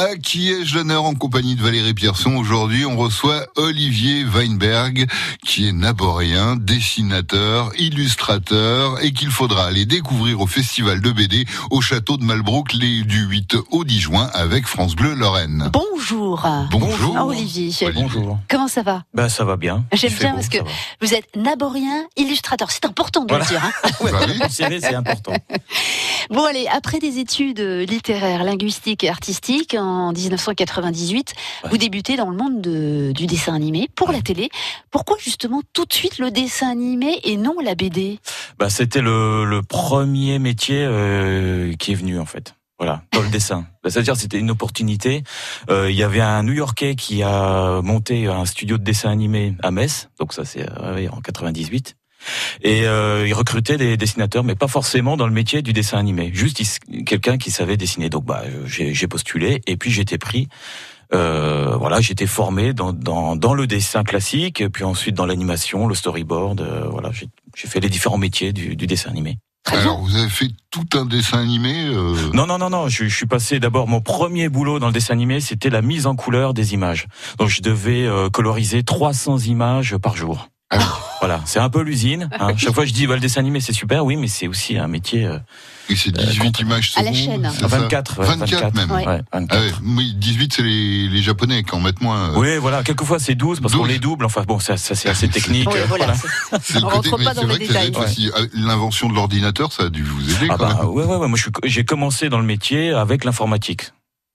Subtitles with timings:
[0.00, 5.08] À qui ai-je l'honneur en compagnie de Valérie Pierson Aujourd'hui, on reçoit Olivier Weinberg,
[5.44, 11.80] qui est naborien, dessinateur, illustrateur, et qu'il faudra aller découvrir au Festival de BD au
[11.80, 15.68] château de Malbrook les, du 8 au 10 juin avec France Bleu Lorraine.
[15.72, 16.46] Bonjour.
[16.70, 17.14] Bonjour.
[17.18, 17.72] Ah, Olivier.
[17.92, 18.38] Bonjour.
[18.48, 19.02] Comment ça va?
[19.14, 19.84] Ben ça va bien.
[19.92, 20.58] J'aime bien beau, parce que
[21.00, 22.70] vous êtes naborien, illustrateur.
[22.70, 23.44] C'est important de Voilà.
[23.46, 23.64] le dire.
[23.64, 23.72] hein.
[24.00, 24.38] Bah oui.
[24.48, 25.32] C'est important.
[26.30, 31.32] Bon, allez, après des études littéraires, linguistiques et artistiques en 1998,
[31.64, 31.70] Ouais.
[31.70, 34.48] vous débutez dans le monde de- du dessin animé pour la télé.
[34.90, 38.18] Pourquoi justement tout de suite le dessin animé et non la BD
[38.58, 42.54] Bah, c'était le, le premier métier euh, qui est venu en fait.
[42.78, 43.66] Voilà, dans le dessin.
[43.82, 45.22] Bah, C'est-à-dire c'était une opportunité.
[45.70, 49.70] Euh, Il y avait un New-Yorkais qui a monté un studio de dessin animé à
[49.70, 51.96] Metz, donc ça c'est euh, en 98.
[52.62, 56.30] Et euh, il recrutait des dessinateurs, mais pas forcément dans le métier du dessin animé.
[56.32, 56.62] Juste
[57.06, 58.08] quelqu'un qui savait dessiner.
[58.08, 60.48] Donc bah j'ai j'ai postulé et puis j'ai été pris.
[61.14, 65.86] Euh, voilà, j'étais formé dans, dans, dans le dessin classique, et puis ensuite dans l'animation,
[65.86, 66.60] le storyboard.
[66.60, 69.38] euh, voilà, j'ai fait les différents métiers du, du dessin animé.
[69.70, 72.88] Alors, vous avez fait tout un dessin animé euh, Non, non, non, non.
[72.88, 73.86] Je, je suis passé d'abord.
[73.86, 77.06] Mon premier boulot dans le dessin animé, c'était la mise en couleur des images.
[77.38, 80.48] Donc, je devais euh, coloriser 300 images par jour.
[80.72, 80.78] Oui.
[81.20, 82.28] Voilà, c'est un peu l'usine.
[82.38, 82.52] Hein.
[82.56, 84.86] Chaque fois, je dis, bah, le dessin animé, c'est super, oui, mais c'est aussi un
[84.86, 85.24] métier.
[85.26, 85.38] euh,
[85.88, 87.50] Et c'est 18 contre- images À la secondes, chaîne.
[87.52, 88.90] c'est ça 24, ouais, 24 même.
[88.90, 89.04] Ouais.
[89.06, 89.46] ouais, 24.
[89.50, 92.30] Ah ouais, oui, 18 c'est les, les japonais qui en mettent moins.
[92.30, 92.84] euh, Oui, voilà.
[92.84, 93.88] Quelquefois, c'est 12 parce qu'on 12.
[93.88, 94.24] les double.
[94.26, 95.68] Enfin, bon, ça, ça c'est assez technique.
[95.72, 96.04] Oui, euh, voilà.
[96.06, 96.18] voilà.
[96.18, 98.30] c'est- C'est le On côté, rentre pas dans les vrai que ça détails.
[98.36, 100.86] Euh, L'invention de l'ordinateur, ça a dû vous aider Ah quand bah, même.
[100.90, 101.28] ouais, ouais, ouais.
[101.28, 103.90] Moi, je suis- j'ai commencé dans le métier avec l'informatique.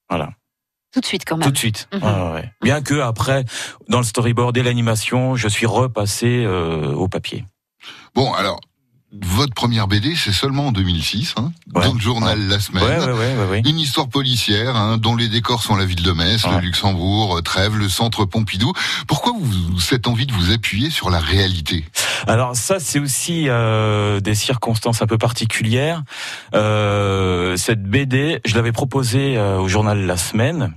[0.10, 0.32] Voilà.
[0.94, 1.46] Tout de suite quand même.
[1.48, 1.88] Tout de suite.
[1.94, 2.04] Mhm.
[2.04, 2.52] Ouais, ouais, ouais.
[2.62, 3.46] Bien que après,
[3.90, 7.46] dans le storyboard et l'animation, je suis repassé euh, au papier.
[8.16, 8.60] Bon, alors,
[9.22, 11.84] votre première BD, c'est seulement en 2006, hein, Ouais.
[11.86, 12.84] dans le journal La Semaine.
[12.84, 13.62] Ouais, ouais, ouais, ouais, ouais.
[13.66, 16.60] Une histoire policière, hein, dont les décors sont la ville de Metz, le.
[16.62, 18.72] Luxembourg, euh, Trèves, le centre Pompidou.
[19.08, 21.86] Pourquoi vous, cette envie de vous appuyer sur la réalité?
[22.28, 26.02] Alors ça, c'est aussi euh, des circonstances un peu particulières.
[26.56, 30.74] Euh, cette BD, je l'avais proposée euh, au journal La Semaine.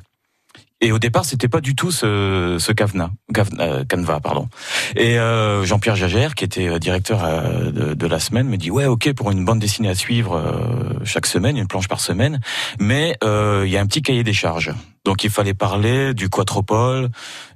[0.83, 4.47] Et au départ, c'était pas du tout ce, ce Cavna, Cav- euh, Canva, pardon.
[4.95, 8.71] Et euh, Jean-Pierre Jagère, qui était euh, directeur euh, de, de la semaine, me dit
[8.71, 12.41] ouais, ok, pour une bande dessinée à suivre euh, chaque semaine, une planche par semaine,
[12.79, 14.73] mais euh, il y a un petit cahier des charges.
[15.07, 17.09] Donc il fallait parler du Quatropole,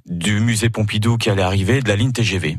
[0.07, 2.57] du musée Pompidou qui allait arriver, de la ligne TGV.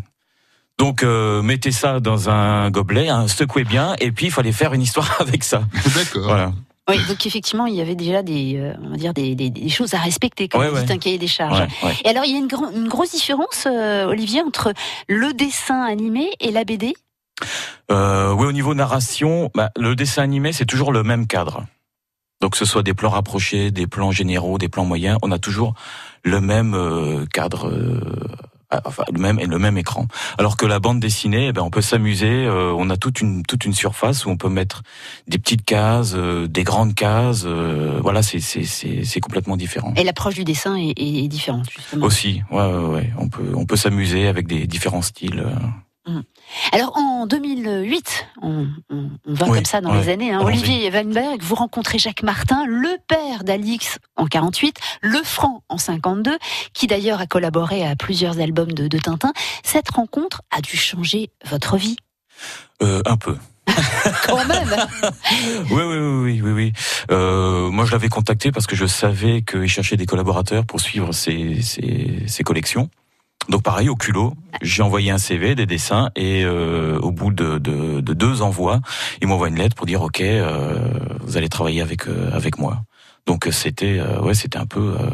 [0.78, 4.74] Donc euh, mettez ça dans un gobelet, hein, secouez bien, et puis il fallait faire
[4.74, 5.64] une histoire avec ça.
[5.96, 6.22] D'accord.
[6.22, 6.52] Voilà.
[6.88, 9.68] Oui, donc effectivement, il y avait déjà des, euh, on va dire des, des- des
[9.68, 10.90] choses à respecter quand Ouais, ouais.
[10.90, 11.60] un cahier des charges.
[11.82, 11.92] Ouais.
[12.04, 14.72] Et alors, il y a une, gro- une grosse différence, euh, Olivier, entre
[15.08, 16.94] le dessin animé et la BD.
[17.90, 21.64] Euh, oui, au niveau narration, bah, le dessin animé, c'est toujours le même cadre.
[22.40, 25.38] Donc, que ce soit des plans rapprochés, des plans généraux, des plans moyens, on a
[25.38, 25.74] toujours
[26.24, 27.70] le même cadre,
[28.84, 30.06] enfin le même le même écran.
[30.38, 32.46] Alors que la bande dessinée, eh ben, on peut s'amuser.
[32.46, 34.82] euh, on a toute une toute une surface où on peut mettre
[35.28, 37.44] des petites cases, euh, des grandes cases.
[37.46, 39.92] euh, voilà, c'est c'est c'est c'est complètement différent.
[39.96, 42.06] Et l'approche du dessin est, est- est différente, justement.
[42.06, 43.10] Aussi, ouais, ouais, ouais.
[43.18, 45.44] On peut on peut s'amuser avec des différents styles.
[46.08, 46.20] Euh.
[46.72, 50.00] Alors, en 2008, on, on- on va Oui, comme ça dans ouais.
[50.02, 50.40] les années, hein.
[50.42, 56.36] Olivier Weinberg, vous rencontrez Jacques Martin, le père d'Alix en 48, le Franc en 52,
[56.74, 59.32] qui d'ailleurs a collaboré à plusieurs albums de, de Tintin.
[59.62, 61.96] Cette rencontre a dû changer votre vie.
[62.82, 63.36] Euh, un peu.
[64.26, 64.68] Quand même
[65.70, 66.52] Oui, oui, oui, oui, oui.
[66.52, 66.72] oui.
[67.12, 71.12] Euh, moi, je l'avais contacté parce que je savais qu'il cherchait des collaborateurs pour suivre
[71.12, 72.90] ses, ses, ses collections.
[73.48, 77.58] Donc, pareil, au culot, j'ai envoyé un CV, des dessins, et euh, au bout de,
[77.58, 78.80] de, de deux envois,
[79.20, 80.78] il m'envoie une lettre pour dire OK, euh,
[81.20, 82.82] vous allez travailler avec euh, avec moi.
[83.26, 85.10] Donc, c'était euh, ouais, c'était un peu euh,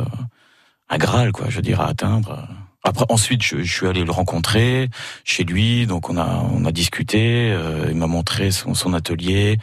[0.90, 2.46] un graal, quoi, je veux dire, à atteindre.
[2.84, 4.88] Après, ensuite, je, je suis allé le rencontrer
[5.24, 7.50] chez lui, donc on a on a discuté.
[7.52, 9.58] euh, il m'a montré son, son atelier.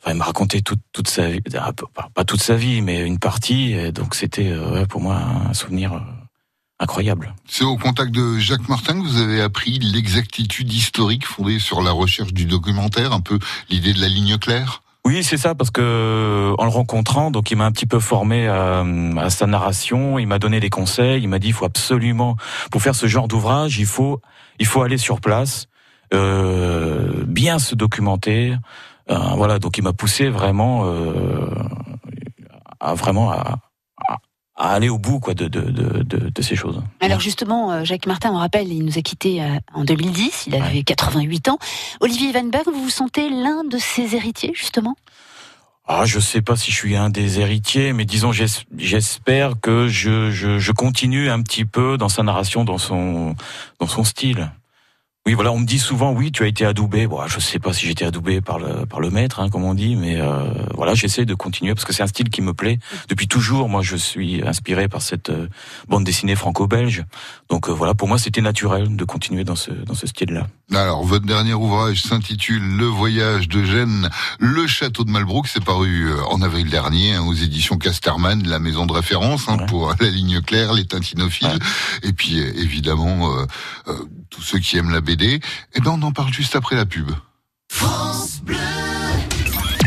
[0.00, 1.72] Enfin, il m'a raconté toute toute sa vie, ah,
[2.14, 3.72] pas, toute sa vie, mais une partie.
[3.72, 5.16] et donc c'était ouais, pour moi
[5.50, 6.02] un souvenir
[6.82, 7.34] incroyable.
[7.46, 11.92] C'est au contact de Jacques Martin que vous avez appris l'exactitude historique fondée sur la
[11.92, 13.38] recherche du documentaire, un peu
[13.70, 14.82] l'idée de la ligne claire?
[15.04, 18.46] Oui, c'est ça, parce que en le rencontrant, donc il m'a un petit peu formé
[18.46, 18.84] à,
[19.16, 20.18] à sa narration.
[20.20, 21.22] Il m'a donné des conseils.
[21.22, 22.36] Il m'a dit, il faut absolument,
[22.70, 24.20] pour faire ce genre d'ouvrage, il faut,
[24.60, 25.66] il faut aller sur place,
[26.14, 28.54] euh, bien se documenter.
[29.10, 31.50] Euh, voilà, donc il m'a poussé vraiment, euh,
[32.78, 33.58] à vraiment à,
[34.62, 36.82] à- aller au bout quoi de, de, de, de, ces choses.
[37.00, 40.54] Alors justement, euh, Jacques Martin, on rappelle, il nous a quittés euh, en 2010, il
[40.54, 41.58] avait 88 ans.
[42.00, 44.96] Olivier Weinberg, vous vous sentez l'un de ses héritiers justement?
[45.86, 50.30] Ah, je sais pas si je suis un des héritiers, mais disons, j'espère que je,
[50.30, 53.34] je, je, continue un petit peu dans sa narration, dans son,
[53.80, 54.52] dans son style.
[55.24, 57.06] Oui, voilà, on me dit souvent, oui, tu as été adoubé.
[57.06, 59.62] Bon, je sais pas si j'ai été adoubé par le par le maître, hein, comme
[59.62, 62.54] on dit, mais euh, voilà, j'essaie de continuer parce que c'est un style qui me
[62.54, 63.68] plaît depuis toujours.
[63.68, 65.46] Moi, je suis inspiré par cette euh,
[65.86, 67.04] bande dessinée franco-belge.
[67.48, 70.48] Donc euh, voilà, pour moi, c'était naturel de continuer dans ce dans ce style-là.
[70.72, 74.10] Alors, votre dernier ouvrage s'intitule Le voyage de Gênes,
[74.40, 75.46] le château de Malbrook.
[75.46, 79.94] C'est paru en avril dernier hein, aux éditions Casterman, la maison de référence hein, pour
[80.00, 81.60] la ligne claire, les tintinophiles,
[82.02, 83.30] et puis évidemment
[84.30, 85.11] tous ceux qui aiment la BD.
[85.20, 87.10] Eh ben, on en parle juste après la pub.
[87.70, 88.56] France Bleu.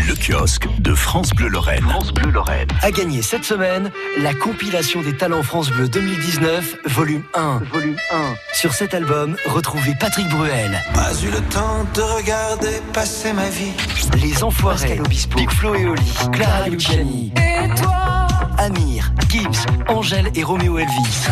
[0.07, 1.81] Le kiosque de France Bleu Lorraine.
[1.81, 2.67] France Bleu Lorraine.
[2.83, 7.61] A gagné cette semaine la compilation des talents France Bleu 2019, volume 1.
[7.73, 8.35] Volume 1.
[8.53, 10.79] Sur cet album, retrouvez Patrick Bruel.
[10.93, 13.73] Pas eu le temps de regarder passer ma vie.
[14.21, 15.01] Les Enfoirés,
[15.35, 17.33] Big Flo et Oli, Clara Luciani.
[17.37, 18.27] Et toi
[18.59, 21.27] Amir, Gibbs, Angèle et Roméo Elvis.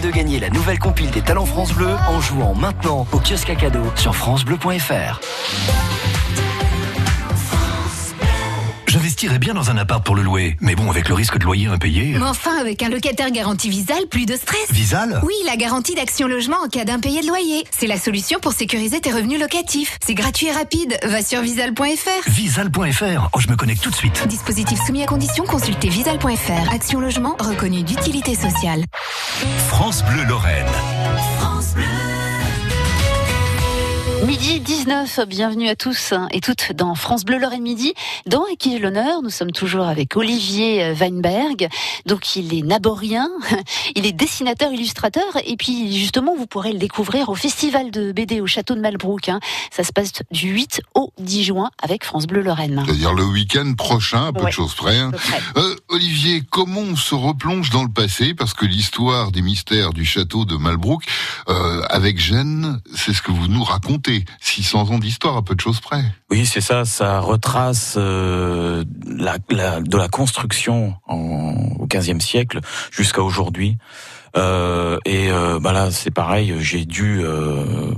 [0.00, 3.50] Tentez de gagner la nouvelle compile des talents France Bleu en jouant maintenant au kiosque
[3.50, 5.20] à cadeau sur francebleu.fr.
[8.86, 10.56] J'investirais bien dans un appart pour le louer.
[10.60, 12.14] Mais bon, avec le risque de loyer impayé.
[12.18, 14.72] Mais enfin, avec un locataire garanti Visal, plus de stress.
[14.72, 17.64] Visal Oui, la garantie d'action logement en cas d'impayé de loyer.
[17.70, 19.96] C'est la solution pour sécuriser tes revenus locatifs.
[20.04, 20.98] C'est gratuit et rapide.
[21.04, 22.28] Va sur visal.fr.
[22.28, 23.28] Visal.fr.
[23.32, 24.26] Oh, je me connecte tout de suite.
[24.26, 26.74] Dispositif soumis à condition, consultez visal.fr.
[26.74, 28.84] Action logement reconnu d'utilité sociale.
[29.80, 30.66] France Bleu Lorraine.
[31.38, 31.86] France Bleu.
[34.26, 37.94] Midi 19, bienvenue à tous et toutes dans France Bleu Lorraine Midi.
[38.26, 41.68] Dans À qui l'honneur, nous sommes toujours avec Olivier Weinberg.
[42.04, 43.28] Donc il est naborien,
[43.96, 48.42] il est dessinateur, illustrateur et puis justement vous pourrez le découvrir au festival de BD
[48.42, 49.30] au château de Malbrook.
[49.30, 49.40] Hein.
[49.70, 52.82] Ça se passe du 8 au 10 juin avec France Bleu Lorraine.
[52.84, 54.98] C'est-à-dire le week-end prochain, à peu de choses près.
[54.98, 55.12] Hein.
[55.56, 58.32] Euh, Olivier, comment on se replonge dans le passé?
[58.34, 61.04] Parce que l'histoire des mystères du château de Malbrook,
[61.48, 65.60] euh, avec Gênes, c'est ce que vous nous racontez 600 ans d'histoire à peu de
[65.60, 66.02] choses près.
[66.30, 66.84] Oui, c'est ça.
[66.84, 72.60] Ça retrace euh, de la construction au XVe siècle
[72.92, 73.76] jusqu'à aujourd'hui.
[74.36, 76.54] Euh, et euh, bah là, c'est pareil.
[76.60, 77.92] J'ai dû euh,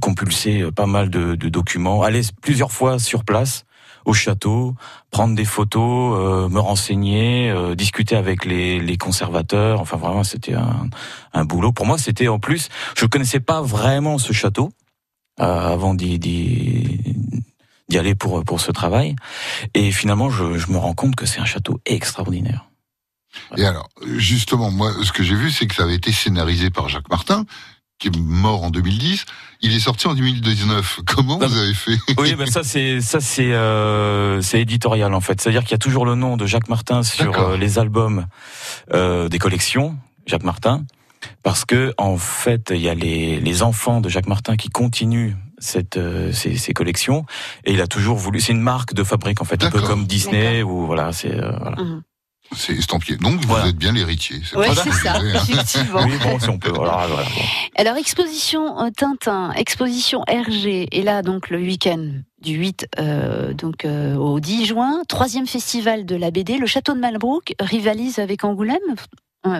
[0.00, 3.64] compulser pas mal de, documents, aller plusieurs fois sur place
[4.06, 4.74] au château,
[5.10, 9.80] prendre des photos, euh, me renseigner, discuter avec les, les, conservateurs.
[9.80, 10.88] Enfin, vraiment, c'était un,
[11.34, 11.72] un, boulot.
[11.72, 14.70] Pour moi, c'était en plus, je connaissais pas vraiment ce château.
[15.38, 19.16] Euh, avant d'y, d'y, aller pour, pour ce travail.
[19.74, 22.70] Et finalement, je, je me rends compte que c'est un château extraordinaire.
[23.58, 26.88] Et alors, justement, moi, ce que j'ai vu, c'est que ça avait été scénarisé par
[26.88, 27.44] Jacques Martin,
[27.98, 29.24] qui est mort en 2010.
[29.62, 31.00] Il est sorti en 2019.
[31.06, 35.40] Comment vous avez fait Oui, ben ça c'est ça c'est euh, c'est éditorial en fait.
[35.40, 38.26] C'est-à-dire qu'il y a toujours le nom de Jacques Martin sur euh, les albums
[38.92, 39.96] euh, des collections.
[40.26, 40.84] Jacques Martin
[41.42, 45.34] parce que en fait, il y a les, les enfants de Jacques Martin qui continuent
[45.58, 47.24] cette euh, ces, ces, collections
[47.64, 48.40] et il a toujours voulu.
[48.40, 51.12] C'est une marque de fabrique en fait, un peu comme Disney ou voilà.
[51.12, 51.82] C'est euh, voilà.
[51.82, 52.02] Mhm.
[52.54, 53.16] C'est estampillé.
[53.18, 54.40] Donc vous êtes bien l'héritier.
[54.54, 56.04] Oui, c'est ça, effectivement.
[56.04, 56.70] oui, bon, si on peut.
[56.70, 57.26] Voilà, voilà,
[57.76, 62.10] Alors exposition euh, Tintin, exposition RG, et là donc le week-end
[62.40, 66.94] du 8 euh, donc euh, au 10 juin, troisième festival de la BD, le château
[66.94, 68.96] de Malbrook rivalise avec Angoulême.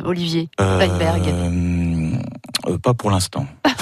[0.05, 3.47] Olivier Weinberg euh, Pas pour l'instant.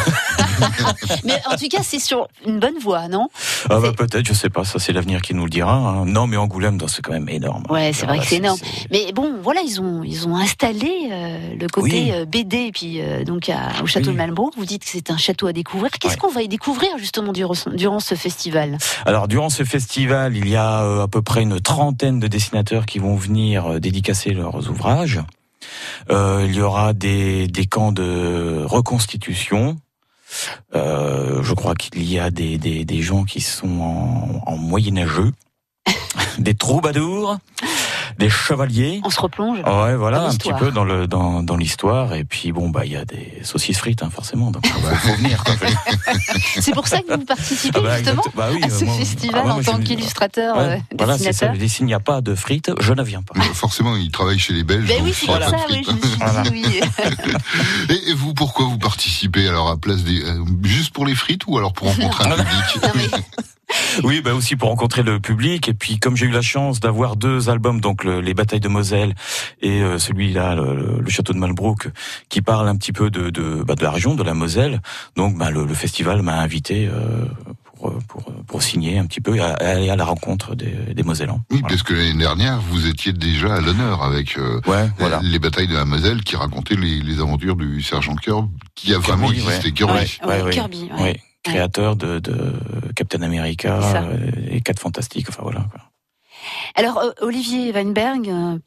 [1.24, 3.28] mais en tout cas, c'est sur une bonne voie, non?
[3.70, 5.74] Ah bah Peut-être, je sais pas, ça c'est l'avenir qui nous le dira.
[5.74, 6.04] Hein.
[6.06, 7.62] Non, mais Angoulême, c'est quand même énorme.
[7.70, 8.58] Ouais, c'est vrai que c'est énorme.
[8.90, 13.00] Mais bon, voilà, ils ont, ils ont installé euh, le côté euh, BD, et puis
[13.24, 13.50] donc
[13.82, 14.50] au château de Malmbourg.
[14.56, 15.90] Vous dites que c'est un château à découvrir.
[15.92, 18.78] Qu'est-ce qu'on va y découvrir justement durant, durant ce festival?
[19.06, 22.98] Alors, durant ce festival, il y a à peu près une trentaine de dessinateurs qui
[22.98, 25.20] vont venir dédicacer leurs ouvrages.
[26.10, 29.76] Euh, il y aura des, des camps de reconstitution.
[30.74, 35.32] Euh, je crois qu'il y a des, des, des, gens qui sont en, en moyenâgeux,
[36.38, 37.38] des troubadours
[38.18, 39.00] des chevaliers.
[39.04, 39.58] On se replonge.
[39.58, 42.14] Ouais, voilà, un petit peu dans le dans, dans l'histoire.
[42.14, 44.50] Et puis bon, bah il y a des saucisses frites, hein, forcément.
[44.50, 45.42] Donc faut, faut venir.
[46.60, 49.54] c'est pour ça que vous participez ah bah, justement bah oui, à ce festival ah
[49.54, 50.56] en tant qu'illustrateur.
[50.56, 51.52] Ouais, euh, voilà, c'est ça.
[51.66, 53.40] S'il n'y a pas de frites, je ne viens pas.
[53.54, 54.86] forcément, il travaille chez les Belges.
[54.86, 55.48] Ben oui, c'est voilà.
[55.48, 55.56] ça.
[55.68, 56.80] Oui, je me suis dit, oui.
[58.08, 61.58] et, vous, pourquoi vous participez alors à place des euh, juste pour les frites ou
[61.58, 62.36] alors pour rencontrer un
[62.92, 63.14] public?
[64.02, 65.68] Oui, bah aussi pour rencontrer le public.
[65.68, 68.68] Et puis, comme j'ai eu la chance d'avoir deux albums, donc le- les Batailles de
[68.68, 69.14] Moselle
[69.62, 71.88] et euh, celui-là, le, le Château de Malbrook,
[72.28, 74.80] qui parle un petit peu de, de, bah, de la région, de la Moselle.
[75.16, 77.24] Donc, bah, le, le festival m'a invité euh,
[77.64, 81.02] pour, euh, pour, pour signer un petit peu et aller à la rencontre des, des
[81.04, 81.40] Mosellans.
[81.50, 81.68] Oui, Voilà.
[81.68, 85.20] parce que l'année dernière, vous étiez déjà à l'honneur avec euh, Ouais, voilà.
[85.22, 88.98] les batailles de la Moselle qui racontaient les, les aventures du sergent Kirby, qui a
[88.98, 89.66] vraiment existé.
[89.68, 89.72] ouais.
[89.72, 89.92] Kirby.
[90.24, 90.50] Ouais, Ouais, ouais.
[90.50, 90.88] Kirby.
[91.44, 92.34] Créateur de, de
[92.96, 94.16] Captain America euh,
[94.50, 95.26] et Quatre Fantastiques.
[95.28, 95.66] Enfin voilà.
[95.70, 95.80] Quoi.
[96.74, 98.58] Alors, euh, Olivier Weinberg, euh,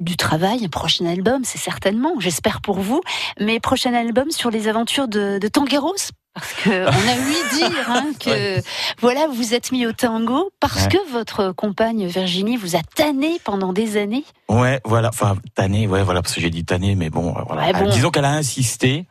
[0.00, 3.00] du travail, un prochain album, c'est certainement, j'espère pour vous,
[3.38, 7.90] mais prochain album sur les aventures de, de Tangueros parce que on a ouï dire
[7.90, 8.60] hein, que
[9.00, 10.88] voilà vous êtes mis au tango parce Ouais.
[10.88, 14.24] que votre compagne Virginie vous a tanné pendant des années.
[14.48, 15.08] Ouais, voilà.
[15.08, 17.66] Enfin, tanné, ouais, voilà, parce que j'ai dit tanné, mais bon, euh, voilà.
[17.66, 17.88] Ouais, bon.
[17.90, 19.06] Disons qu'elle a insisté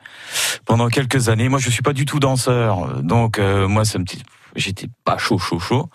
[0.66, 1.50] pendant quelques années.
[1.50, 4.06] Moi, je suis pas du tout danseur, donc euh, moi, ça me
[4.54, 5.90] J'étais pas chaud, chaud, chaud.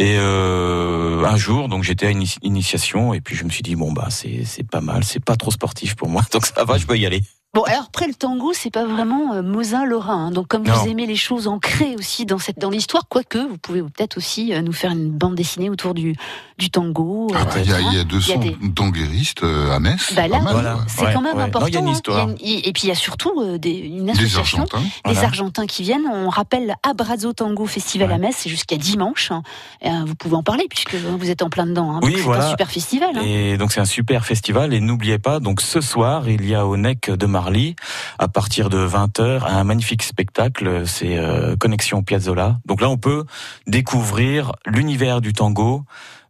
[0.00, 3.62] Et euh, un jour, donc j'étais à une ini- initiation, et puis je me suis
[3.62, 6.64] dit bon bah c'est c'est pas mal, c'est pas trop sportif pour moi, donc ça
[6.64, 7.22] va, je peux y aller.
[7.52, 10.26] Bon, alors après le tango, c'est pas vraiment euh, Mosin Lorrain.
[10.26, 10.30] hein.
[10.30, 10.72] donc comme Non.
[10.72, 14.54] vous aimez les choses ancrées aussi dans cette dans l'histoire, quoique vous pouvez peut-être aussi
[14.54, 16.14] euh, nous faire une bande dessinée autour du
[16.58, 17.26] du tango.
[17.34, 19.42] Ah euh, bah, Il y, a- il y a Il y 200 a des- tangueristes
[19.42, 20.12] euh, à Metz.
[20.14, 20.78] Bah là, Voilà.
[20.86, 21.42] C'est Ouais, quand même ouais.
[21.42, 21.60] important.
[21.62, 21.92] Non, il y a une hein.
[21.92, 22.28] histoire.
[22.38, 24.58] Il y a une- Et puis il y a surtout euh, des, une Des association,
[24.58, 24.80] Argentins.
[24.82, 25.20] des Voilà.
[25.26, 26.06] Argentins qui viennent.
[26.12, 28.14] On rappelle Abrazo Tango Festival Ouais.
[28.14, 29.32] à Metz, c'est jusqu'à dimanche.
[29.32, 29.42] hein.
[29.82, 31.96] Et, euh, vous pouvez en parler puisque vous êtes en plein dedans.
[31.96, 32.00] hein.
[32.04, 32.46] Oui, Donc, c'est voilà.
[32.46, 33.10] un super festival.
[33.16, 33.22] hein.
[33.24, 34.72] Et donc c'est un super festival.
[34.72, 37.74] Et n'oubliez pas, donc ce soir, il y a au NEC de Marly,
[38.18, 40.86] à partir de 20h, un magnifique spectacle.
[40.86, 42.58] C'est euh, Connexion Piazzolla.
[42.66, 43.24] Donc là, on peut
[43.66, 45.84] découvrir l'univers du tango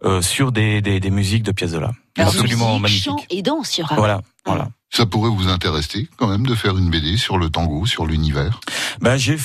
[0.05, 1.91] euh, sur des, des, des musiques de Piazzolla.
[2.17, 3.35] Alors, Absolument musique, chant magnifique.
[3.37, 3.97] et danse, il y aura.
[3.97, 4.69] Voilà, voilà.
[4.93, 8.61] Ça pourrait vous intéresser quand même de faire une BD sur le tango, sur l'univers?
[9.01, 9.39] Ben j'ai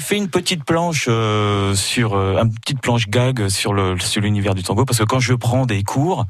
[0.00, 4.54] fait une petite planche euh, sur euh, une petite planche gag sur le sur l'univers
[4.54, 6.26] du tango parce que quand je prends des cours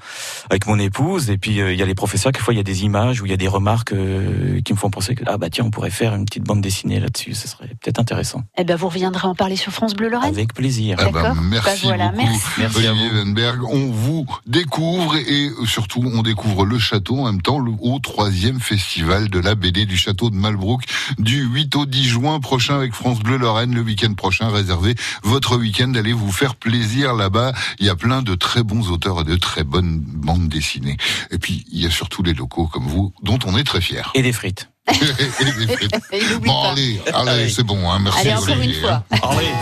[0.50, 2.64] avec mon épouse et puis euh, il y a les professeurs quelquefois il y a
[2.64, 5.36] des images ou il y a des remarques euh, qui me font penser que ah
[5.36, 8.64] bah tiens on pourrait faire une petite bande dessinée là-dessus ce serait peut-être intéressant Eh
[8.64, 10.34] ben, vous reviendrez en parler sur France Bleu Lorraine.
[10.34, 11.42] avec plaisir Ah bah, D'accord.
[11.42, 12.40] merci Bah voilà, beaucoup, merci.
[12.58, 13.16] Merci Olivier vous.
[13.18, 13.62] Wenberg.
[13.64, 18.58] On vous découvre et surtout on découvre le château en même temps le, au troisième
[18.62, 20.84] festival de la BD du château de Malbrook
[21.18, 23.74] du 8 au 10 juin prochain avec France Bleu Lorraine.
[23.74, 27.52] Le week-end prochain, réservez votre week-end d'aller vous faire plaisir là-bas.
[27.78, 30.96] Il y a plein de très bons auteurs et de très bonnes bandes dessinées.
[31.30, 34.02] Et puis il y a surtout les locaux comme vous dont on est très fiers.
[34.14, 35.96] et des frites Et des frites.
[36.12, 36.70] Et n'oublie Bon pas.
[36.72, 37.48] allez, allez, Allez.
[37.50, 39.04] c'est bon, hein, merci Allez, encore une Olivier, hein.
[39.20, 39.30] fois.
[39.30, 39.52] Allez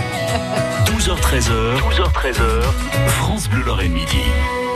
[0.86, 4.18] 12h13h, 12h13h, France Bleu Lorraine midi.